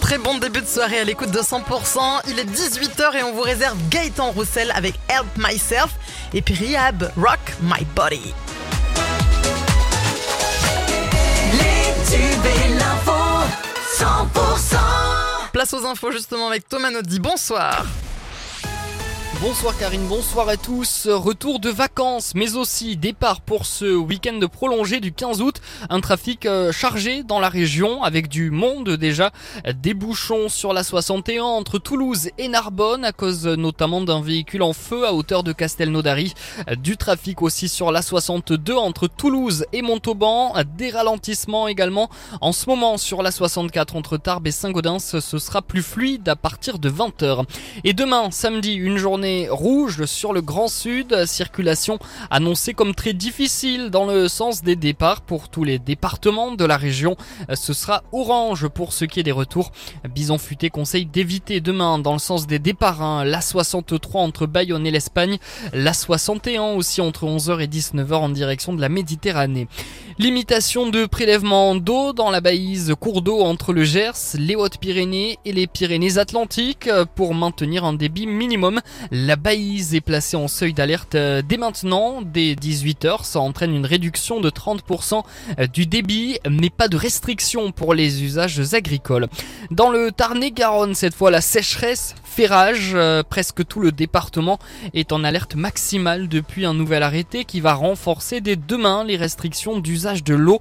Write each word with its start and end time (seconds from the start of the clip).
Très 0.00 0.18
bon 0.18 0.38
début 0.38 0.60
de 0.60 0.66
soirée 0.66 0.98
à 0.98 1.04
l'écoute 1.04 1.30
de 1.30 1.38
100%. 1.38 2.22
Il 2.28 2.38
est 2.38 2.44
18h 2.44 3.16
et 3.16 3.22
on 3.22 3.32
vous 3.32 3.42
réserve 3.42 3.76
Gaëtan 3.90 4.32
Roussel 4.32 4.72
avec 4.74 4.94
Help 5.08 5.26
Myself 5.36 5.90
et 6.34 6.42
puis 6.42 6.54
Rihab 6.54 7.12
Rock 7.16 7.38
My 7.62 7.84
Body. 7.94 8.34
Les 11.52 11.92
tubes 12.10 12.46
et 12.46 12.68
l'info, 12.74 13.12
100%. 13.98 14.76
Place 15.52 15.72
aux 15.74 15.84
infos 15.84 16.10
justement 16.10 16.48
avec 16.48 16.68
Thomas 16.68 16.90
Naudy. 16.90 17.20
Bonsoir. 17.20 17.84
Bonsoir 19.42 19.76
Karine, 19.76 20.06
bonsoir 20.08 20.48
à 20.48 20.56
tous. 20.56 21.08
Retour 21.10 21.60
de 21.60 21.68
vacances, 21.68 22.32
mais 22.34 22.56
aussi 22.56 22.96
départ 22.96 23.42
pour 23.42 23.66
ce 23.66 23.94
week-end 23.94 24.40
prolongé 24.50 24.98
du 24.98 25.12
15 25.12 25.42
août. 25.42 25.60
Un 25.90 26.00
trafic 26.00 26.46
euh, 26.46 26.72
chargé 26.72 27.22
dans 27.22 27.38
la 27.38 27.50
région 27.50 28.02
avec 28.02 28.28
du 28.28 28.50
monde 28.50 28.90
déjà. 28.96 29.32
Des 29.82 29.92
bouchons 29.92 30.48
sur 30.48 30.72
la 30.72 30.82
61 30.82 31.42
entre 31.44 31.78
Toulouse 31.78 32.30
et 32.38 32.48
Narbonne 32.48 33.04
à 33.04 33.12
cause 33.12 33.46
notamment 33.46 34.00
d'un 34.00 34.22
véhicule 34.22 34.62
en 34.62 34.72
feu 34.72 35.06
à 35.06 35.12
hauteur 35.12 35.42
de 35.42 35.52
Castelnaudary. 35.52 36.32
Du 36.78 36.96
trafic 36.96 37.42
aussi 37.42 37.68
sur 37.68 37.92
la 37.92 38.00
62 38.00 38.74
entre 38.74 39.06
Toulouse 39.06 39.66
et 39.74 39.82
Montauban. 39.82 40.54
Des 40.78 40.88
ralentissements 40.88 41.68
également 41.68 42.08
en 42.40 42.52
ce 42.52 42.70
moment 42.70 42.96
sur 42.96 43.22
la 43.22 43.30
64 43.30 43.96
entre 43.96 44.16
Tarbes 44.16 44.46
et 44.46 44.52
Saint-Gaudens. 44.52 44.98
Ce 44.98 45.38
sera 45.38 45.60
plus 45.60 45.82
fluide 45.82 46.26
à 46.26 46.36
partir 46.36 46.78
de 46.78 46.88
20h. 46.88 47.44
Et 47.84 47.92
demain, 47.92 48.30
samedi, 48.30 48.72
une 48.72 48.96
journée 48.96 49.25
rouge 49.50 50.04
sur 50.04 50.32
le 50.32 50.42
Grand 50.42 50.68
Sud, 50.68 51.26
circulation 51.26 51.98
annoncée 52.30 52.74
comme 52.74 52.94
très 52.94 53.12
difficile 53.12 53.90
dans 53.90 54.06
le 54.06 54.28
sens 54.28 54.62
des 54.62 54.76
départs 54.76 55.20
pour 55.20 55.48
tous 55.48 55.64
les 55.64 55.78
départements 55.78 56.52
de 56.52 56.64
la 56.64 56.76
région. 56.76 57.16
Ce 57.52 57.72
sera 57.72 58.02
orange 58.12 58.68
pour 58.68 58.92
ce 58.92 59.04
qui 59.04 59.20
est 59.20 59.24
des 59.24 59.32
retours. 59.32 59.72
Bison 60.14 60.38
Futé 60.38 60.70
conseille 60.70 61.06
d'éviter 61.06 61.60
demain 61.60 61.98
dans 61.98 62.12
le 62.12 62.18
sens 62.18 62.46
des 62.46 62.58
départs 62.58 63.02
hein, 63.02 63.24
la 63.24 63.40
63 63.40 64.22
entre 64.22 64.46
Bayonne 64.46 64.86
et 64.86 64.90
l'Espagne, 64.90 65.38
la 65.72 65.92
61 65.92 66.74
aussi 66.74 67.00
entre 67.00 67.26
11h 67.26 67.60
et 67.60 67.66
19h 67.66 68.14
en 68.14 68.28
direction 68.28 68.72
de 68.74 68.80
la 68.80 68.88
Méditerranée. 68.88 69.68
Limitation 70.18 70.88
de 70.88 71.04
prélèvement 71.04 71.74
d'eau 71.74 72.14
dans 72.14 72.30
la 72.30 72.40
baïse 72.40 72.94
cours 72.98 73.20
d'eau 73.20 73.40
entre 73.40 73.74
le 73.74 73.84
Gers, 73.84 74.34
les 74.38 74.56
Hautes-Pyrénées 74.56 75.38
et 75.44 75.52
les 75.52 75.66
Pyrénées-Atlantiques 75.66 76.88
pour 77.14 77.34
maintenir 77.34 77.84
un 77.84 77.92
débit 77.92 78.26
minimum. 78.26 78.80
La 79.10 79.36
Baïse 79.36 79.94
est 79.94 80.00
placée 80.00 80.38
en 80.38 80.48
seuil 80.48 80.72
d'alerte 80.72 81.14
dès 81.14 81.58
maintenant, 81.58 82.22
dès 82.22 82.54
18h. 82.54 83.24
Ça 83.24 83.40
entraîne 83.40 83.74
une 83.74 83.84
réduction 83.84 84.40
de 84.40 84.48
30% 84.48 85.22
euh, 85.58 85.66
du 85.66 85.84
débit, 85.84 86.38
mais 86.48 86.70
pas 86.70 86.88
de 86.88 86.96
restriction 86.96 87.70
pour 87.70 87.92
les 87.92 88.22
usages 88.22 88.72
agricoles. 88.72 89.28
Dans 89.70 89.90
le 89.90 90.12
Tarn-et-Garonne, 90.12 90.94
cette 90.94 91.14
fois, 91.14 91.30
la 91.30 91.42
sécheresse 91.42 92.14
fait 92.36 92.46
rage. 92.46 92.92
Euh, 92.94 93.22
presque 93.22 93.66
tout 93.66 93.80
le 93.80 93.92
département 93.92 94.58
est 94.92 95.12
en 95.12 95.24
alerte 95.24 95.54
maximale 95.54 96.28
depuis 96.28 96.66
un 96.66 96.74
nouvel 96.74 97.02
arrêté 97.02 97.46
qui 97.46 97.60
va 97.60 97.72
renforcer 97.72 98.42
dès 98.42 98.56
demain 98.56 99.04
les 99.04 99.16
restrictions 99.16 99.78
d'usage 99.78 100.22
de 100.22 100.34
l'eau. 100.34 100.60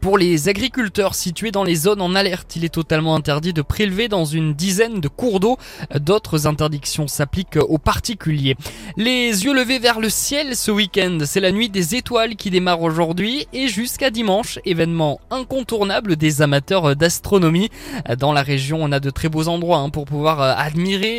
Pour 0.00 0.18
les 0.18 0.48
agriculteurs 0.48 1.14
situés 1.14 1.52
dans 1.52 1.62
les 1.62 1.76
zones 1.76 2.00
en 2.00 2.16
alerte, 2.16 2.56
il 2.56 2.64
est 2.64 2.74
totalement 2.74 3.14
interdit 3.14 3.52
de 3.52 3.62
prélever 3.62 4.08
dans 4.08 4.24
une 4.24 4.52
dizaine 4.54 5.00
de 5.00 5.06
cours 5.06 5.38
d'eau. 5.38 5.58
D'autres 5.94 6.48
interdictions 6.48 7.06
s'appliquent 7.06 7.58
aux 7.68 7.78
particulier. 7.78 8.56
Les 8.96 9.44
yeux 9.44 9.54
levés 9.54 9.78
vers 9.78 10.00
le 10.00 10.08
ciel 10.08 10.56
ce 10.56 10.72
week-end, 10.72 11.18
c'est 11.24 11.40
la 11.40 11.52
nuit 11.52 11.68
des 11.68 11.94
étoiles 11.94 12.34
qui 12.34 12.50
démarre 12.50 12.82
aujourd'hui 12.82 13.46
et 13.52 13.68
jusqu'à 13.68 14.10
dimanche, 14.10 14.58
événement 14.64 15.20
incontournable 15.30 16.16
des 16.16 16.42
amateurs 16.42 16.96
d'astronomie. 16.96 17.70
Dans 18.18 18.32
la 18.32 18.42
région, 18.42 18.78
on 18.80 18.90
a 18.90 18.98
de 18.98 19.10
très 19.10 19.28
beaux 19.28 19.46
endroits 19.46 19.78
hein, 19.78 19.90
pour 19.90 20.04
pouvoir 20.04 20.40
euh, 20.40 20.54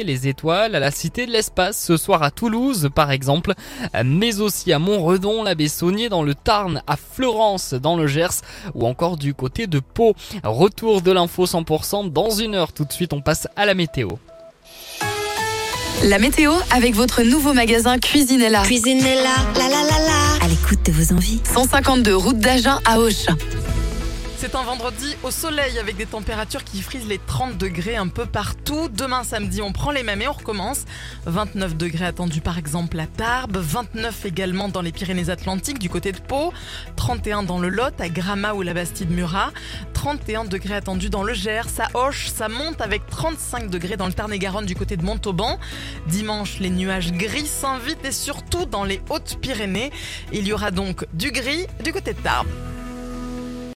les 0.02 0.27
étoiles 0.27 0.73
à 0.73 0.80
la 0.80 0.89
Cité 0.89 1.27
de 1.27 1.31
l'Espace 1.31 1.80
ce 1.80 1.97
soir 1.97 2.23
à 2.23 2.31
Toulouse 2.31 2.89
par 2.95 3.11
exemple, 3.11 3.54
mais 4.04 4.39
aussi 4.39 4.73
à 4.73 4.80
Montredon, 4.80 5.43
la 5.43 5.54
Bessonnier 5.54 6.09
dans 6.09 6.23
le 6.23 6.33
Tarn, 6.33 6.81
à 6.87 6.95
Florence 6.95 7.76
dans 7.76 7.95
le 7.95 8.08
Gers 8.08 8.42
ou 8.73 8.87
encore 8.87 9.17
du 9.17 9.36
côté 9.36 9.67
de 9.67 9.80
Pau. 9.80 10.15
Retour 10.43 11.02
de 11.02 11.11
l'info 11.11 11.45
100% 11.45 12.11
dans 12.11 12.31
une 12.31 12.55
heure. 12.55 12.73
Tout 12.73 12.86
de 12.86 12.93
suite, 12.93 13.14
on 13.14 13.21
passe 13.21 13.48
à 13.55 13.65
la 13.65 13.76
météo. 13.76 14.09
La 16.04 16.20
météo 16.20 16.54
avec 16.71 16.95
votre 16.95 17.23
nouveau 17.23 17.54
magasin 17.54 17.99
Cuisinella. 17.99 18.64
Cuisinella, 18.64 19.36
la 19.55 19.70
la 19.70 19.83
la 19.83 19.99
la. 19.99 20.45
À 20.45 20.48
l'écoute 20.48 20.86
de 20.86 20.92
vos 20.92 21.14
envies. 21.14 21.39
152 21.54 22.15
route 22.15 22.39
d'Agen 22.39 22.80
à 22.86 22.99
Auch. 22.99 23.27
C'est 24.43 24.55
un 24.55 24.64
vendredi 24.64 25.15
au 25.23 25.31
soleil 25.31 25.80
avec 25.80 25.95
des 25.95 26.05
températures 26.05 26.65
qui 26.65 26.81
frisent 26.81 27.08
les 27.08 27.17
30 27.17 27.58
degrés 27.58 27.95
un 27.95 28.09
peu 28.09 28.26
partout. 28.26 28.89
Demain 28.89 29.23
samedi, 29.23 29.61
on 29.61 29.71
prend 29.71 29.92
les 29.92 30.04
mêmes 30.04 30.21
et 30.21 30.27
on 30.27 30.33
recommence. 30.33 30.83
29 31.26 31.77
degrés 31.77 32.08
attendus 32.08 32.42
par 32.42 32.58
exemple 32.58 32.99
à 32.99 33.08
Tarbes, 33.08 33.55
29 33.55 34.26
également 34.26 34.67
dans 34.67 34.81
les 34.81 34.92
Pyrénées-Atlantiques 34.92 35.80
du 35.80 35.89
côté 35.89 36.11
de 36.11 36.20
Pau, 36.20 36.52
31 36.98 37.43
dans 37.43 37.58
le 37.58 37.70
Lot, 37.70 37.93
à 38.02 38.09
Gramma 38.09 38.54
ou 38.54 38.64
la 38.64 38.73
Bastide-Murat, 38.73 39.54
31 39.93 40.43
degrés 40.43 40.75
attendus 40.75 41.10
dans 41.10 41.23
le 41.23 41.33
Gers, 41.33 41.80
à 41.80 41.98
Hoche, 41.98 42.27
ça 42.27 42.49
monte 42.49 42.81
avec 42.81 43.08
35 43.08 43.70
degrés 43.70 43.95
dans 43.95 44.08
le 44.08 44.14
Tarn-et-Garonne 44.14 44.65
du 44.65 44.75
côté 44.75 44.98
de 44.98 45.05
Montauban. 45.05 45.58
Dimanche, 46.08 46.60
les 46.60 46.70
nuages 46.70 47.14
gris 47.14 47.48
s'invitent 47.48 48.04
et 48.04 48.11
surtout 48.11 48.65
dans 48.65 48.83
les 48.83 49.02
Hautes-Pyrénées. 49.10 49.93
Il 50.33 50.45
y 50.45 50.52
aura 50.52 50.71
donc 50.71 51.05
du 51.14 51.31
gris 51.31 51.65
du 51.81 51.93
côté 51.93 52.11
de 52.11 52.20
Tarbes. 52.20 52.73